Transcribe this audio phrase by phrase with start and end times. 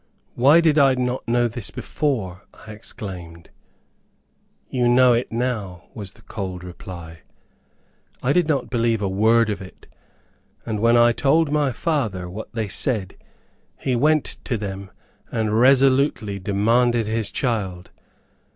[0.33, 2.41] "Why did I not know this before?
[2.65, 3.51] I exclaimed."
[4.67, 7.19] "You know it now," was the cold reply.
[8.23, 9.85] I did not believe a word of it,
[10.65, 13.15] and when I told my father what they said,
[13.77, 14.89] he went to them,
[15.31, 17.91] and resolutely demanded his child.